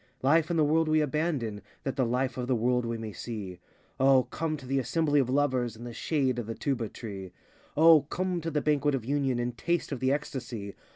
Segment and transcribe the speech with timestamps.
[0.23, 3.59] Life and the world we abandon That the Life of the world we may see.
[3.99, 7.33] O, come to the assembly of Lovers In the shade of the Tuba tree.
[7.77, 10.73] O, come to the Banquet of Union And taste of the ecstasy.